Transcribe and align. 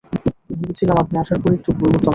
ভেবেছিলাম 0.51 0.97
আপনি 1.03 1.15
আসার 1.17 1.39
পর 1.41 1.51
একটু 1.57 1.69
পরিবর্তন 1.71 1.99
আসবে। 1.99 2.09